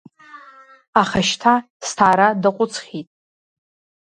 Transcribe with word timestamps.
Аха 1.01 1.19
шьҭа 1.27 1.53
сҭаара 1.87 2.27
даҟәыҵхьеит… 2.41 3.07